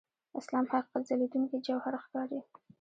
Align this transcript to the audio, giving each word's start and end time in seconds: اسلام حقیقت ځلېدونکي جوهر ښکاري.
اسلام 0.39 0.65
حقیقت 0.71 1.01
ځلېدونکي 1.09 1.57
جوهر 1.65 1.93
ښکاري. 2.03 2.39